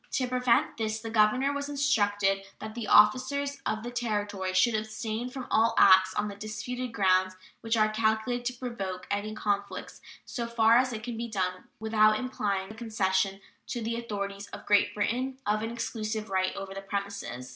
[0.13, 5.29] To prevent this the governor was instructed "that the officers of the Territory should abstain
[5.29, 10.47] from all acts on the disputed grounds which are calculated to provoke any conflicts, so
[10.47, 14.95] far as it can be done without implying the concession to the authorities of Great
[14.95, 17.49] Britain of an exclusive right over the premises.